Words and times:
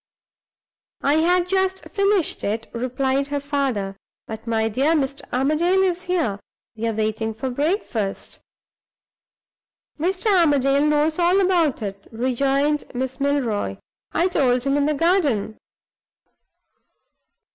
"I 1.03 1.17
had 1.17 1.47
just 1.47 1.83
finished 1.89 2.43
it," 2.43 2.67
replied 2.73 3.27
her 3.27 3.39
father. 3.39 3.97
"But, 4.25 4.47
my 4.47 4.67
dear, 4.67 4.93
Mr. 4.93 5.21
Armadale 5.31 5.83
is 5.83 6.05
here 6.05 6.39
we 6.75 6.87
are 6.87 6.91
waiting 6.93 7.35
for 7.35 7.51
breakfast." 7.51 8.39
"Mr. 9.99 10.35
Armadale 10.35 10.87
knows 10.87 11.19
all 11.19 11.39
about 11.39 11.83
it," 11.83 12.07
rejoined 12.11 12.83
Miss 12.95 13.19
Milroy. 13.19 13.77
"I 14.11 14.27
told 14.27 14.63
him 14.63 14.75
in 14.75 14.87
the 14.87 14.95
garden." 14.95 15.59